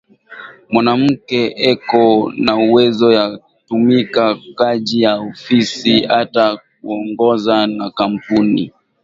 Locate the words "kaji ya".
4.57-5.13